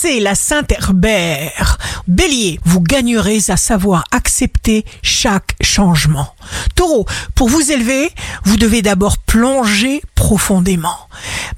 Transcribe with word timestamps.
c'est 0.00 0.18
la 0.18 0.34
Sainte 0.34 0.72
Herbert. 0.72 1.76
Bélier, 2.08 2.58
vous 2.64 2.80
gagnerez 2.80 3.38
à 3.48 3.58
savoir 3.58 4.04
accepter 4.12 4.86
chaque 5.02 5.54
changement. 5.60 6.34
Taureau, 6.74 7.04
pour 7.34 7.50
vous 7.50 7.70
élever, 7.70 8.10
vous 8.44 8.56
devez 8.56 8.80
d'abord 8.80 9.18
plonger 9.18 10.00
profondément. 10.14 10.96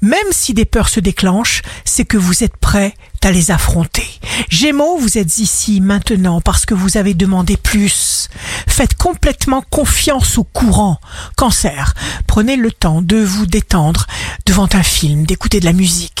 Même 0.01 0.19
si 0.31 0.53
des 0.53 0.65
peurs 0.65 0.89
se 0.89 0.99
déclenchent, 0.99 1.61
c'est 1.85 2.03
que 2.03 2.17
vous 2.17 2.43
êtes 2.43 2.57
prêt 2.57 2.95
à 3.23 3.31
les 3.31 3.51
affronter. 3.51 4.07
Gémeaux, 4.49 4.97
vous 4.97 5.17
êtes 5.17 5.37
ici 5.37 5.79
maintenant 5.79 6.41
parce 6.41 6.65
que 6.65 6.73
vous 6.73 6.97
avez 6.97 7.13
demandé 7.13 7.55
plus. 7.55 8.29
Faites 8.67 8.95
complètement 8.95 9.63
confiance 9.69 10.37
au 10.37 10.43
courant. 10.43 10.99
Cancer, 11.37 11.93
prenez 12.27 12.57
le 12.57 12.71
temps 12.71 13.01
de 13.01 13.17
vous 13.17 13.45
détendre 13.45 14.07
devant 14.45 14.67
un 14.73 14.83
film, 14.83 15.25
d'écouter 15.25 15.59
de 15.59 15.65
la 15.65 15.73
musique, 15.73 16.12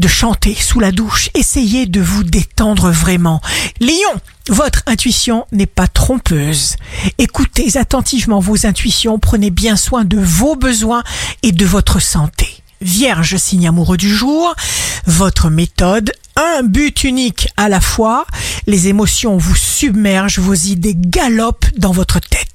de 0.00 0.08
chanter 0.08 0.54
sous 0.54 0.80
la 0.80 0.90
douche. 0.90 1.30
Essayez 1.34 1.86
de 1.86 2.00
vous 2.00 2.24
détendre 2.24 2.90
vraiment. 2.90 3.40
Lion, 3.80 4.20
votre 4.48 4.82
intuition 4.86 5.46
n'est 5.52 5.66
pas 5.66 5.86
trompeuse. 5.86 6.76
Écoutez 7.18 7.76
attentivement 7.76 8.40
vos 8.40 8.66
intuitions, 8.66 9.18
prenez 9.18 9.50
bien 9.50 9.76
soin 9.76 10.04
de 10.04 10.18
vos 10.18 10.56
besoins 10.56 11.04
et 11.42 11.52
de 11.52 11.66
votre 11.66 12.00
santé. 12.00 12.48
Vierge, 12.80 13.36
signe 13.36 13.68
amoureux 13.68 13.98
du 13.98 14.08
jour, 14.08 14.54
votre 15.06 15.50
méthode, 15.50 16.12
un 16.34 16.62
but 16.62 17.04
unique 17.04 17.48
à 17.58 17.68
la 17.68 17.80
fois, 17.80 18.26
les 18.66 18.88
émotions 18.88 19.36
vous 19.36 19.54
submergent, 19.54 20.38
vos 20.38 20.54
idées 20.54 20.96
galopent 20.96 21.66
dans 21.76 21.92
votre 21.92 22.20
tête. 22.20 22.49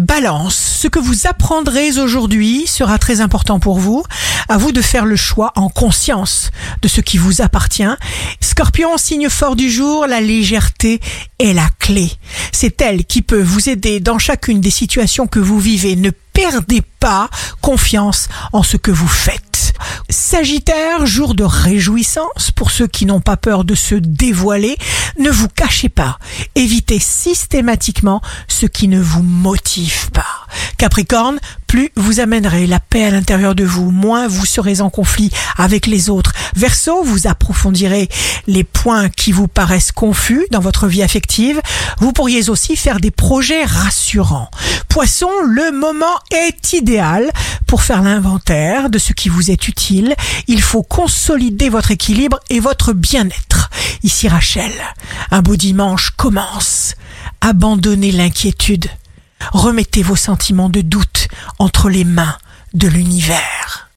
Balance, 0.00 0.56
ce 0.56 0.88
que 0.88 0.98
vous 0.98 1.26
apprendrez 1.26 1.98
aujourd'hui 2.00 2.66
sera 2.66 2.98
très 2.98 3.20
important 3.20 3.60
pour 3.60 3.78
vous. 3.78 4.02
À 4.48 4.56
vous 4.56 4.72
de 4.72 4.80
faire 4.80 5.04
le 5.04 5.16
choix 5.16 5.52
en 5.56 5.68
conscience 5.68 6.50
de 6.82 6.88
ce 6.88 7.00
qui 7.00 7.18
vous 7.18 7.42
appartient. 7.42 7.84
Scorpion, 8.40 8.96
signe 8.96 9.28
fort 9.28 9.56
du 9.56 9.70
jour, 9.70 10.06
la 10.06 10.20
légèreté 10.20 11.00
est 11.38 11.52
la 11.52 11.68
clé. 11.78 12.10
C'est 12.52 12.80
elle 12.80 13.04
qui 13.04 13.22
peut 13.22 13.42
vous 13.42 13.68
aider 13.68 14.00
dans 14.00 14.18
chacune 14.18 14.60
des 14.60 14.70
situations 14.70 15.26
que 15.26 15.38
vous 15.38 15.60
vivez. 15.60 15.96
Ne 15.96 16.10
perdez 16.32 16.82
pas 16.98 17.28
confiance 17.60 18.28
en 18.52 18.62
ce 18.62 18.76
que 18.76 18.90
vous 18.90 19.08
faites. 19.08 19.49
Sagittaire, 20.08 21.06
jour 21.06 21.34
de 21.34 21.44
réjouissance 21.44 22.50
pour 22.54 22.70
ceux 22.70 22.86
qui 22.86 23.06
n'ont 23.06 23.20
pas 23.20 23.36
peur 23.36 23.64
de 23.64 23.74
se 23.74 23.94
dévoiler. 23.94 24.76
Ne 25.18 25.30
vous 25.30 25.48
cachez 25.48 25.88
pas. 25.88 26.18
Évitez 26.54 26.98
systématiquement 26.98 28.20
ce 28.48 28.66
qui 28.66 28.88
ne 28.88 29.00
vous 29.00 29.22
motive 29.22 30.10
pas. 30.10 30.46
Capricorne, 30.76 31.38
plus 31.66 31.90
vous 31.94 32.20
amènerez 32.20 32.66
la 32.66 32.80
paix 32.80 33.04
à 33.04 33.10
l'intérieur 33.10 33.54
de 33.54 33.64
vous, 33.64 33.90
moins 33.90 34.26
vous 34.26 34.46
serez 34.46 34.80
en 34.80 34.90
conflit 34.90 35.30
avec 35.56 35.86
les 35.86 36.10
autres. 36.10 36.32
Verseau, 36.56 37.04
vous 37.04 37.26
approfondirez 37.26 38.08
les 38.46 38.64
points 38.64 39.08
qui 39.08 39.30
vous 39.30 39.46
paraissent 39.46 39.92
confus 39.92 40.46
dans 40.50 40.60
votre 40.60 40.88
vie 40.88 41.02
affective. 41.02 41.60
Vous 41.98 42.12
pourriez 42.12 42.50
aussi 42.50 42.76
faire 42.76 42.98
des 42.98 43.10
projets 43.10 43.64
rassurants. 43.64 44.50
Poisson, 44.88 45.30
le 45.44 45.70
moment 45.70 46.18
est 46.32 46.72
idéal 46.72 47.30
pour 47.70 47.82
faire 47.82 48.02
l'inventaire 48.02 48.90
de 48.90 48.98
ce 48.98 49.12
qui 49.12 49.28
vous 49.28 49.52
est 49.52 49.68
utile. 49.68 50.16
Il 50.48 50.60
faut 50.60 50.82
consolider 50.82 51.68
votre 51.68 51.92
équilibre 51.92 52.40
et 52.50 52.58
votre 52.58 52.92
bien-être. 52.92 53.70
Ici 54.02 54.26
Rachel, 54.26 54.72
un 55.30 55.40
beau 55.40 55.54
dimanche 55.54 56.10
commence. 56.10 56.96
Abandonnez 57.40 58.10
l'inquiétude. 58.10 58.90
Remettez 59.52 60.02
vos 60.02 60.16
sentiments 60.16 60.68
de 60.68 60.80
doute 60.80 61.28
entre 61.60 61.90
les 61.90 62.02
mains 62.02 62.36
de 62.74 62.88
l'univers. 62.88 63.88